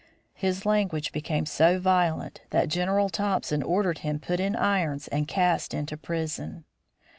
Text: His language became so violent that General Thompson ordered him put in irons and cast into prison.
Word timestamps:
His 0.33 0.65
language 0.65 1.11
became 1.11 1.45
so 1.45 1.79
violent 1.79 2.41
that 2.49 2.69
General 2.69 3.07
Thompson 3.07 3.61
ordered 3.61 3.99
him 3.99 4.17
put 4.17 4.39
in 4.39 4.55
irons 4.55 5.07
and 5.09 5.27
cast 5.27 5.75
into 5.75 5.95
prison. 5.95 6.65